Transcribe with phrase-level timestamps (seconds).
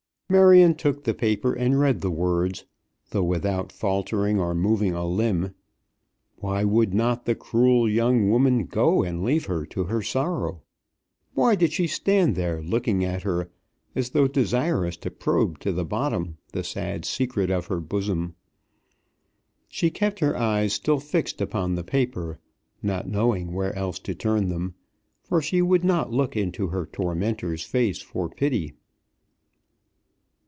[0.33, 2.63] Marion took the paper, and read the words
[3.03, 5.53] through without faltering or moving a limb.
[6.37, 10.61] Why would not the cruel young woman go and leave her to her sorrow?
[11.33, 13.51] Why did she stand there looking at her,
[13.93, 18.35] as though desirous to probe to the bottom the sad secret of her bosom?
[19.67, 22.39] She kept her eyes still fixed upon the paper,
[22.81, 24.75] not knowing where else to turn them,
[25.25, 28.71] for she would not look into her tormentor's face for pity.